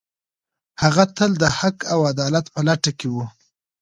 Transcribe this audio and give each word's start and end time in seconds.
هغه 0.83 1.03
تل 1.17 1.31
د 1.41 1.43
حق 1.57 1.77
او 1.93 1.99
عدالت 2.11 2.45
په 2.53 2.59
لټه 2.67 2.91
کې 2.99 3.07
و. 3.13 3.17